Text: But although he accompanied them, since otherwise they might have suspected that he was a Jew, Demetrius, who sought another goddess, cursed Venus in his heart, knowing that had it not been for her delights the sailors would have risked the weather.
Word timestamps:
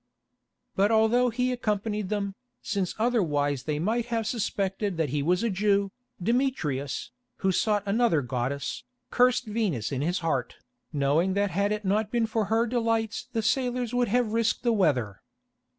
But 0.75 0.89
although 0.89 1.29
he 1.29 1.51
accompanied 1.51 2.09
them, 2.09 2.33
since 2.63 2.95
otherwise 2.97 3.65
they 3.65 3.77
might 3.77 4.07
have 4.07 4.25
suspected 4.25 4.97
that 4.97 5.09
he 5.09 5.21
was 5.21 5.43
a 5.43 5.49
Jew, 5.51 5.91
Demetrius, 6.19 7.11
who 7.45 7.51
sought 7.51 7.83
another 7.85 8.23
goddess, 8.23 8.83
cursed 9.11 9.45
Venus 9.45 9.91
in 9.91 10.01
his 10.01 10.21
heart, 10.25 10.55
knowing 10.91 11.35
that 11.35 11.51
had 11.51 11.71
it 11.71 11.85
not 11.85 12.09
been 12.09 12.25
for 12.25 12.45
her 12.45 12.65
delights 12.65 13.27
the 13.31 13.43
sailors 13.43 13.93
would 13.93 14.07
have 14.07 14.33
risked 14.33 14.63
the 14.63 14.73
weather. 14.73 15.21